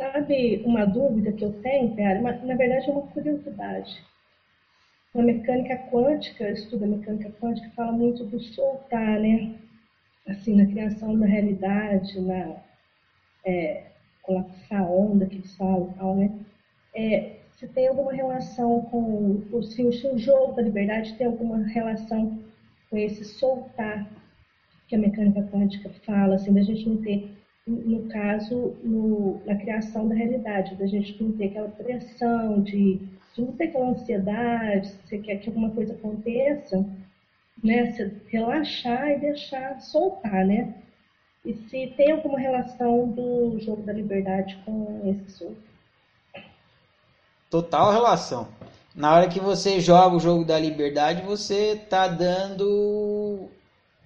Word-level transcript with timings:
Sabe 0.00 0.62
uma 0.64 0.86
dúvida 0.86 1.30
que 1.30 1.44
eu 1.44 1.52
tenho, 1.60 1.94
Pera? 1.94 2.18
Na 2.22 2.54
verdade 2.54 2.88
é 2.88 2.90
uma 2.90 3.06
curiosidade. 3.08 4.02
Na 5.14 5.22
mecânica 5.22 5.76
quântica, 5.90 6.50
estuda 6.52 6.86
mecânica 6.86 7.30
quântica, 7.38 7.68
fala 7.76 7.92
muito 7.92 8.24
do 8.24 8.40
soltar, 8.40 9.20
né? 9.20 9.52
Assim, 10.26 10.56
na 10.56 10.64
criação 10.64 11.18
da 11.18 11.26
realidade, 11.26 12.18
na 12.18 12.56
é, 13.44 13.82
colapsar 14.22 14.80
a 14.80 14.90
onda 14.90 15.26
que 15.26 15.34
eles 15.34 15.54
falam, 15.54 15.92
tal, 15.98 16.16
né? 16.16 16.30
É, 16.94 17.32
se 17.58 17.68
tem 17.68 17.86
alguma 17.86 18.14
relação 18.14 18.80
com 18.84 19.42
o, 19.52 19.62
se 19.62 19.84
o 19.84 19.92
seu 19.92 20.16
jogo 20.16 20.54
da 20.54 20.62
liberdade 20.62 21.12
tem 21.18 21.26
alguma 21.26 21.58
relação 21.58 22.38
com 22.88 22.96
esse 22.96 23.22
soltar 23.22 24.08
que 24.88 24.96
a 24.96 24.98
mecânica 24.98 25.42
quântica 25.42 25.90
fala, 26.06 26.36
assim, 26.36 26.54
da 26.54 26.62
gente 26.62 26.88
não 26.88 26.96
ter, 27.02 27.36
no 27.70 28.08
caso, 28.08 28.74
no, 28.82 29.40
na 29.44 29.56
criação 29.56 30.08
da 30.08 30.14
realidade, 30.14 30.74
da 30.74 30.86
gente 30.86 31.22
não 31.22 31.32
ter 31.32 31.46
aquela 31.46 31.68
pressão 31.68 32.60
de, 32.60 32.98
de 33.34 33.42
não 33.42 33.52
ter 33.52 33.64
aquela 33.64 33.90
ansiedade, 33.90 34.88
se 34.88 34.96
você 35.04 35.18
quer 35.18 35.36
que 35.36 35.48
alguma 35.48 35.70
coisa 35.70 35.92
aconteça, 35.92 36.84
né, 37.62 37.92
se 37.92 38.10
relaxar 38.28 39.10
e 39.10 39.18
deixar 39.18 39.80
soltar, 39.80 40.44
né? 40.46 40.74
E 41.44 41.54
se 41.54 41.86
tem 41.96 42.10
alguma 42.10 42.38
relação 42.38 43.08
do 43.08 43.58
jogo 43.60 43.82
da 43.82 43.92
liberdade 43.92 44.58
com 44.64 45.00
esse 45.04 45.38
soltar 45.38 45.70
total 47.50 47.90
relação. 47.92 48.48
Na 48.94 49.14
hora 49.14 49.28
que 49.28 49.40
você 49.40 49.80
joga 49.80 50.16
o 50.16 50.20
jogo 50.20 50.44
da 50.44 50.58
liberdade, 50.58 51.22
você 51.22 51.76
tá 51.90 52.06
dando 52.06 53.48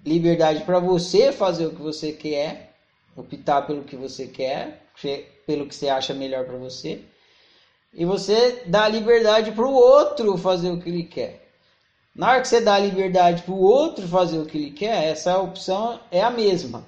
liberdade 0.05 0.65
para 0.65 0.79
você 0.79 1.31
fazer 1.31 1.67
o 1.67 1.75
que 1.75 1.83
você 1.83 2.13
quer, 2.13 2.74
optar 3.17 3.63
pelo 3.63 3.85
que 3.85 3.97
você 3.97 4.27
quer, 4.27 4.87
pelo 5.47 5.67
que 5.67 5.75
você 5.75 5.89
acha 5.89 6.15
melhor 6.15 6.45
para 6.45 6.57
você. 6.57 7.03
E 7.93 8.05
você 8.05 8.65
dá 8.67 8.89
liberdade 8.89 9.53
para 9.53 9.65
o 9.65 9.73
outro 9.73 10.37
fazer 10.37 10.71
o 10.71 10.81
que 10.81 10.89
ele 10.89 11.05
quer. 11.05 11.45
Na 12.15 12.31
hora 12.31 12.41
que 12.41 12.49
você 12.49 12.61
dá 12.61 12.79
liberdade 12.79 13.43
para 13.43 13.55
o 13.55 13.61
outro 13.61 14.07
fazer 14.07 14.39
o 14.39 14.47
que 14.47 14.57
ele 14.57 14.71
quer, 14.71 15.05
essa 15.05 15.39
opção 15.39 16.01
é 16.11 16.23
a 16.23 16.31
mesma. 16.31 16.85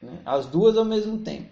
Né? 0.00 0.18
As 0.24 0.46
duas 0.46 0.76
ao 0.76 0.84
mesmo 0.84 1.18
tempo. 1.18 1.48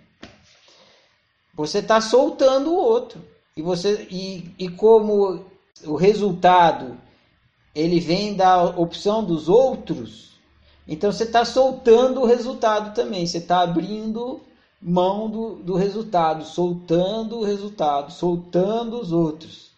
Você 1.54 1.78
está 1.78 2.00
soltando 2.00 2.70
o 2.70 2.76
outro. 2.76 3.22
E 3.56 3.60
você 3.60 4.06
e, 4.10 4.54
e 4.58 4.68
como 4.68 5.44
o 5.84 5.94
resultado 5.96 6.98
ele 7.74 8.00
vem 8.00 8.34
da 8.34 8.64
opção 8.64 9.24
dos 9.24 9.48
outros, 9.48 10.31
então 10.92 11.10
você 11.10 11.24
está 11.24 11.42
soltando 11.42 12.20
o 12.20 12.26
resultado 12.26 12.94
também. 12.94 13.26
Você 13.26 13.38
está 13.38 13.62
abrindo 13.62 14.40
mão 14.80 15.30
do, 15.30 15.54
do 15.54 15.74
resultado, 15.74 16.44
soltando 16.44 17.38
o 17.38 17.44
resultado, 17.44 18.12
soltando 18.12 19.00
os 19.00 19.10
outros. 19.10 19.70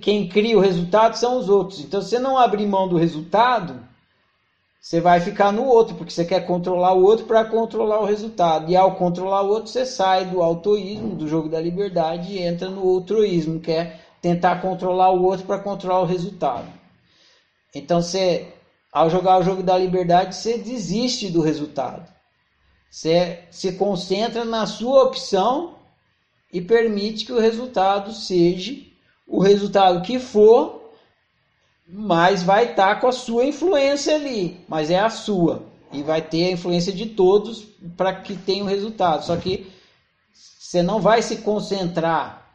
Quem 0.00 0.28
cria 0.28 0.56
o 0.56 0.60
resultado 0.60 1.16
são 1.16 1.36
os 1.36 1.48
outros. 1.48 1.80
Então, 1.80 2.00
se 2.00 2.10
você 2.10 2.18
não 2.20 2.38
abrir 2.38 2.64
mão 2.64 2.86
do 2.86 2.96
resultado, 2.96 3.80
você 4.80 5.00
vai 5.00 5.18
ficar 5.20 5.52
no 5.52 5.64
outro, 5.64 5.96
porque 5.96 6.12
você 6.12 6.24
quer 6.24 6.46
controlar 6.46 6.92
o 6.92 7.02
outro 7.02 7.26
para 7.26 7.44
controlar 7.44 8.00
o 8.00 8.06
resultado. 8.06 8.70
E 8.70 8.76
ao 8.76 8.94
controlar 8.94 9.42
o 9.42 9.48
outro, 9.48 9.68
você 9.68 9.84
sai 9.84 10.26
do 10.26 10.42
autoísmo, 10.42 11.16
do 11.16 11.26
jogo 11.26 11.48
da 11.48 11.60
liberdade, 11.60 12.32
e 12.32 12.38
entra 12.38 12.70
no 12.70 12.84
outroísmo, 12.86 13.58
que 13.58 13.72
é 13.72 14.00
tentar 14.22 14.62
controlar 14.62 15.10
o 15.10 15.24
outro 15.24 15.44
para 15.44 15.58
controlar 15.58 16.02
o 16.02 16.06
resultado. 16.06 16.68
Então, 17.74 18.00
você, 18.00 18.54
ao 18.92 19.08
jogar 19.10 19.38
o 19.38 19.42
jogo 19.42 19.62
da 19.62 19.78
liberdade, 19.78 20.34
você 20.34 20.58
desiste 20.58 21.30
do 21.30 21.40
resultado. 21.40 22.10
Você 22.90 23.44
se 23.50 23.72
concentra 23.72 24.44
na 24.44 24.66
sua 24.66 25.04
opção 25.04 25.76
e 26.52 26.60
permite 26.60 27.24
que 27.24 27.32
o 27.32 27.38
resultado 27.38 28.12
seja 28.12 28.76
o 29.26 29.40
resultado 29.40 30.02
que 30.02 30.18
for 30.18 30.80
mas 31.92 32.42
vai 32.42 32.70
estar 32.70 32.94
tá 32.94 33.00
com 33.00 33.08
a 33.08 33.12
sua 33.12 33.44
influência 33.44 34.14
ali, 34.14 34.60
mas 34.68 34.90
é 34.90 34.98
a 35.00 35.10
sua 35.10 35.62
e 35.92 36.02
vai 36.02 36.22
ter 36.22 36.44
a 36.44 36.52
influência 36.52 36.92
de 36.92 37.06
todos 37.06 37.64
para 37.96 38.14
que 38.14 38.36
tenha 38.36 38.62
o 38.62 38.66
um 38.66 38.70
resultado. 38.70 39.24
Só 39.24 39.36
que 39.36 39.70
você 40.32 40.82
não 40.82 41.00
vai 41.00 41.20
se 41.20 41.38
concentrar 41.38 42.48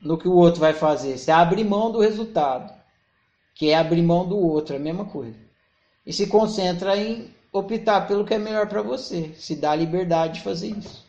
no 0.00 0.18
que 0.18 0.28
o 0.28 0.34
outro 0.34 0.60
vai 0.60 0.74
fazer, 0.74 1.16
você 1.16 1.30
abre 1.30 1.64
mão 1.64 1.90
do 1.90 2.00
resultado, 2.00 2.70
que 3.54 3.70
é 3.70 3.78
abrir 3.78 4.02
mão 4.02 4.28
do 4.28 4.36
outro, 4.36 4.74
é 4.74 4.76
a 4.76 4.80
mesma 4.80 5.06
coisa. 5.06 5.45
E 6.06 6.12
se 6.12 6.26
concentra 6.28 6.96
em 6.96 7.34
optar 7.52 8.06
pelo 8.06 8.24
que 8.24 8.34
é 8.34 8.38
melhor 8.38 8.68
para 8.68 8.82
você, 8.82 9.34
se 9.36 9.56
dá 9.56 9.72
a 9.72 9.76
liberdade 9.76 10.34
de 10.34 10.42
fazer 10.42 10.68
isso. 10.68 11.05